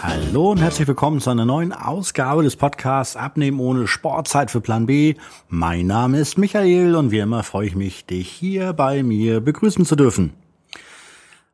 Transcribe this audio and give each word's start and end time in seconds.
Hallo 0.00 0.52
und 0.52 0.58
herzlich 0.58 0.86
willkommen 0.86 1.20
zu 1.20 1.30
einer 1.30 1.44
neuen 1.44 1.72
Ausgabe 1.72 2.42
des 2.42 2.54
Podcasts 2.54 3.16
Abnehmen 3.16 3.58
ohne 3.60 3.86
Sportzeit 3.86 4.50
für 4.50 4.60
Plan 4.60 4.86
B. 4.86 5.14
Mein 5.48 5.86
Name 5.86 6.20
ist 6.20 6.38
Michael 6.38 6.94
und 6.94 7.10
wie 7.10 7.18
immer 7.18 7.42
freue 7.42 7.66
ich 7.66 7.74
mich, 7.74 8.06
dich 8.06 8.28
hier 8.28 8.72
bei 8.72 9.02
mir 9.02 9.40
begrüßen 9.40 9.84
zu 9.84 9.96
dürfen. 9.96 10.34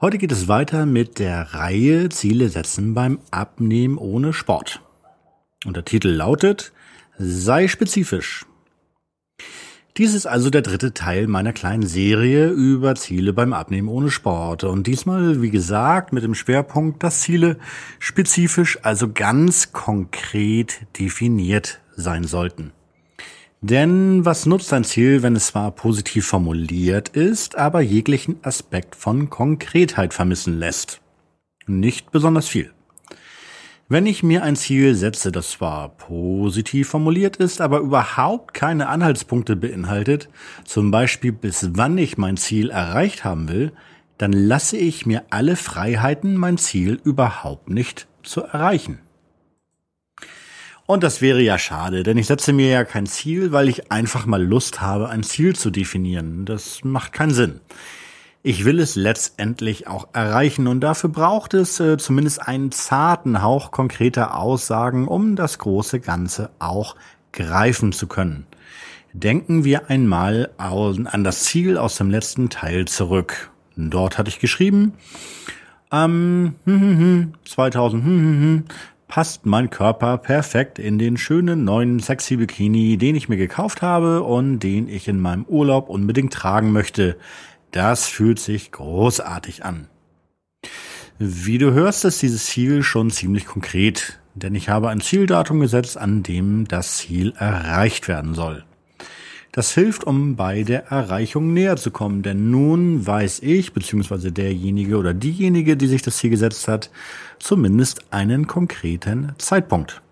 Heute 0.00 0.18
geht 0.18 0.30
es 0.30 0.46
weiter 0.46 0.86
mit 0.86 1.18
der 1.18 1.54
Reihe 1.54 2.08
Ziele 2.08 2.50
setzen 2.50 2.94
beim 2.94 3.18
Abnehmen 3.32 3.98
ohne 3.98 4.32
Sport. 4.32 4.80
Und 5.64 5.76
der 5.76 5.84
Titel 5.84 6.08
lautet 6.08 6.72
Sei 7.18 7.66
spezifisch. 7.68 8.46
Dies 9.96 10.14
ist 10.14 10.26
also 10.26 10.48
der 10.48 10.62
dritte 10.62 10.94
Teil 10.94 11.26
meiner 11.26 11.52
kleinen 11.52 11.84
Serie 11.84 12.50
über 12.50 12.94
Ziele 12.94 13.32
beim 13.32 13.52
Abnehmen 13.52 13.88
ohne 13.88 14.12
Sport. 14.12 14.62
Und 14.62 14.86
diesmal, 14.86 15.42
wie 15.42 15.50
gesagt, 15.50 16.12
mit 16.12 16.22
dem 16.22 16.36
Schwerpunkt, 16.36 17.02
dass 17.02 17.22
Ziele 17.22 17.58
spezifisch, 17.98 18.78
also 18.82 19.12
ganz 19.12 19.72
konkret 19.72 20.86
definiert 21.00 21.80
sein 21.96 22.22
sollten. 22.22 22.70
Denn 23.60 24.24
was 24.24 24.46
nutzt 24.46 24.72
ein 24.72 24.84
Ziel, 24.84 25.24
wenn 25.24 25.34
es 25.34 25.48
zwar 25.48 25.72
positiv 25.72 26.26
formuliert 26.26 27.08
ist, 27.08 27.58
aber 27.58 27.80
jeglichen 27.80 28.36
Aspekt 28.44 28.94
von 28.94 29.30
Konkretheit 29.30 30.14
vermissen 30.14 30.60
lässt? 30.60 31.00
Nicht 31.66 32.12
besonders 32.12 32.46
viel. 32.46 32.72
Wenn 33.90 34.04
ich 34.04 34.22
mir 34.22 34.42
ein 34.42 34.54
Ziel 34.54 34.94
setze, 34.94 35.32
das 35.32 35.52
zwar 35.52 35.88
positiv 35.96 36.90
formuliert 36.90 37.36
ist, 37.36 37.62
aber 37.62 37.78
überhaupt 37.78 38.52
keine 38.52 38.88
Anhaltspunkte 38.88 39.56
beinhaltet, 39.56 40.28
zum 40.66 40.90
Beispiel 40.90 41.32
bis 41.32 41.70
wann 41.72 41.96
ich 41.96 42.18
mein 42.18 42.36
Ziel 42.36 42.68
erreicht 42.68 43.24
haben 43.24 43.48
will, 43.48 43.72
dann 44.18 44.32
lasse 44.32 44.76
ich 44.76 45.06
mir 45.06 45.24
alle 45.30 45.56
Freiheiten, 45.56 46.36
mein 46.36 46.58
Ziel 46.58 47.00
überhaupt 47.02 47.70
nicht 47.70 48.08
zu 48.22 48.42
erreichen. 48.42 48.98
Und 50.84 51.02
das 51.02 51.22
wäre 51.22 51.40
ja 51.40 51.58
schade, 51.58 52.02
denn 52.02 52.18
ich 52.18 52.26
setze 52.26 52.52
mir 52.52 52.68
ja 52.68 52.84
kein 52.84 53.06
Ziel, 53.06 53.52
weil 53.52 53.70
ich 53.70 53.90
einfach 53.90 54.26
mal 54.26 54.42
Lust 54.42 54.82
habe, 54.82 55.08
ein 55.08 55.22
Ziel 55.22 55.56
zu 55.56 55.70
definieren. 55.70 56.44
Das 56.44 56.84
macht 56.84 57.14
keinen 57.14 57.32
Sinn. 57.32 57.60
Ich 58.42 58.64
will 58.64 58.78
es 58.78 58.94
letztendlich 58.94 59.88
auch 59.88 60.08
erreichen 60.12 60.68
und 60.68 60.80
dafür 60.80 61.10
braucht 61.10 61.54
es 61.54 61.80
äh, 61.80 61.98
zumindest 61.98 62.46
einen 62.46 62.70
zarten 62.70 63.42
Hauch 63.42 63.72
konkreter 63.72 64.36
Aussagen, 64.36 65.08
um 65.08 65.34
das 65.34 65.58
große 65.58 65.98
Ganze 65.98 66.50
auch 66.60 66.94
greifen 67.32 67.92
zu 67.92 68.06
können. 68.06 68.46
Denken 69.12 69.64
wir 69.64 69.90
einmal 69.90 70.50
an 70.56 71.24
das 71.24 71.44
Ziel 71.44 71.78
aus 71.78 71.96
dem 71.96 72.10
letzten 72.10 72.50
Teil 72.50 72.84
zurück. 72.84 73.50
Dort 73.74 74.18
hatte 74.18 74.28
ich 74.28 74.38
geschrieben, 74.38 74.92
ähm, 75.90 76.54
2000 77.44 78.04
hm, 78.04 78.10
hm, 78.10 78.40
hm, 78.40 78.64
passt 79.08 79.46
mein 79.46 79.70
Körper 79.70 80.18
perfekt 80.18 80.78
in 80.78 80.98
den 80.98 81.16
schönen 81.16 81.64
neuen 81.64 81.98
sexy 81.98 82.36
Bikini, 82.36 82.98
den 82.98 83.16
ich 83.16 83.28
mir 83.28 83.38
gekauft 83.38 83.82
habe 83.82 84.22
und 84.22 84.60
den 84.60 84.88
ich 84.88 85.08
in 85.08 85.18
meinem 85.18 85.44
Urlaub 85.46 85.88
unbedingt 85.88 86.32
tragen 86.32 86.70
möchte. 86.72 87.16
Das 87.70 88.06
fühlt 88.06 88.38
sich 88.38 88.72
großartig 88.72 89.64
an. 89.64 89.88
Wie 91.18 91.58
du 91.58 91.72
hörst, 91.72 92.04
ist 92.04 92.22
dieses 92.22 92.46
Ziel 92.46 92.82
schon 92.82 93.10
ziemlich 93.10 93.46
konkret, 93.46 94.18
denn 94.34 94.54
ich 94.54 94.68
habe 94.68 94.88
ein 94.88 95.00
Zieldatum 95.00 95.60
gesetzt, 95.60 95.98
an 95.98 96.22
dem 96.22 96.68
das 96.68 96.98
Ziel 96.98 97.34
erreicht 97.36 98.06
werden 98.08 98.34
soll. 98.34 98.64
Das 99.50 99.74
hilft, 99.74 100.04
um 100.04 100.36
bei 100.36 100.62
der 100.62 100.86
Erreichung 100.86 101.52
näher 101.52 101.76
zu 101.76 101.90
kommen, 101.90 102.22
denn 102.22 102.50
nun 102.50 103.04
weiß 103.06 103.40
ich, 103.40 103.72
beziehungsweise 103.72 104.30
derjenige 104.30 104.96
oder 104.96 105.14
diejenige, 105.14 105.76
die 105.76 105.88
sich 105.88 106.02
das 106.02 106.18
Ziel 106.18 106.30
gesetzt 106.30 106.68
hat, 106.68 106.90
zumindest 107.40 108.12
einen 108.12 108.46
konkreten 108.46 109.32
Zeitpunkt. 109.38 110.02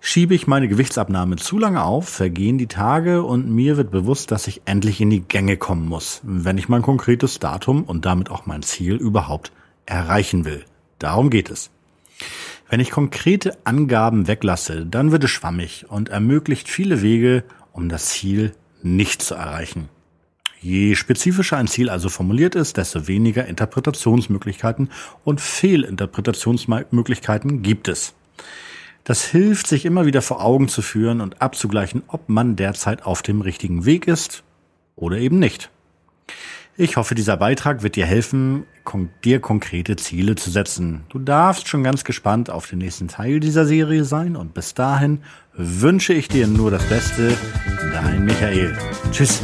Schiebe 0.00 0.34
ich 0.34 0.46
meine 0.46 0.68
Gewichtsabnahme 0.68 1.36
zu 1.36 1.58
lange 1.58 1.82
auf, 1.82 2.08
vergehen 2.08 2.56
die 2.56 2.68
Tage 2.68 3.24
und 3.24 3.50
mir 3.50 3.76
wird 3.76 3.90
bewusst, 3.90 4.30
dass 4.30 4.46
ich 4.46 4.62
endlich 4.64 5.00
in 5.00 5.10
die 5.10 5.22
Gänge 5.22 5.56
kommen 5.56 5.88
muss, 5.88 6.20
wenn 6.22 6.56
ich 6.56 6.68
mein 6.68 6.82
konkretes 6.82 7.40
Datum 7.40 7.82
und 7.82 8.06
damit 8.06 8.30
auch 8.30 8.46
mein 8.46 8.62
Ziel 8.62 8.94
überhaupt 8.94 9.50
erreichen 9.86 10.44
will. 10.44 10.64
Darum 11.00 11.30
geht 11.30 11.50
es. 11.50 11.70
Wenn 12.70 12.80
ich 12.80 12.90
konkrete 12.90 13.56
Angaben 13.64 14.28
weglasse, 14.28 14.86
dann 14.86 15.10
wird 15.10 15.24
es 15.24 15.30
schwammig 15.30 15.86
und 15.88 16.10
ermöglicht 16.10 16.68
viele 16.68 17.02
Wege, 17.02 17.42
um 17.72 17.88
das 17.88 18.06
Ziel 18.06 18.52
nicht 18.82 19.22
zu 19.22 19.34
erreichen. 19.34 19.88
Je 20.60 20.94
spezifischer 20.94 21.56
ein 21.56 21.68
Ziel 21.68 21.88
also 21.88 22.08
formuliert 22.08 22.54
ist, 22.54 22.76
desto 22.76 23.08
weniger 23.08 23.46
Interpretationsmöglichkeiten 23.46 24.90
und 25.24 25.40
Fehlinterpretationsmöglichkeiten 25.40 27.62
gibt 27.62 27.88
es. 27.88 28.14
Das 29.08 29.24
hilft, 29.24 29.68
sich 29.68 29.86
immer 29.86 30.04
wieder 30.04 30.20
vor 30.20 30.44
Augen 30.44 30.68
zu 30.68 30.82
führen 30.82 31.22
und 31.22 31.40
abzugleichen, 31.40 32.02
ob 32.08 32.28
man 32.28 32.56
derzeit 32.56 33.06
auf 33.06 33.22
dem 33.22 33.40
richtigen 33.40 33.86
Weg 33.86 34.06
ist 34.06 34.42
oder 34.96 35.16
eben 35.16 35.38
nicht. 35.38 35.70
Ich 36.76 36.98
hoffe, 36.98 37.14
dieser 37.14 37.38
Beitrag 37.38 37.82
wird 37.82 37.96
dir 37.96 38.04
helfen, 38.04 38.64
dir 39.24 39.40
konkrete 39.40 39.96
Ziele 39.96 40.34
zu 40.34 40.50
setzen. 40.50 41.04
Du 41.08 41.18
darfst 41.18 41.68
schon 41.68 41.84
ganz 41.84 42.04
gespannt 42.04 42.50
auf 42.50 42.66
den 42.66 42.80
nächsten 42.80 43.08
Teil 43.08 43.40
dieser 43.40 43.64
Serie 43.64 44.04
sein 44.04 44.36
und 44.36 44.52
bis 44.52 44.74
dahin 44.74 45.22
wünsche 45.54 46.12
ich 46.12 46.28
dir 46.28 46.46
nur 46.46 46.70
das 46.70 46.86
Beste. 46.90 47.34
Dein 47.94 48.26
Michael. 48.26 48.76
Tschüss. 49.10 49.40